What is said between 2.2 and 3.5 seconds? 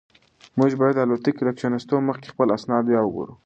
خپل اسناد بیا وګورو.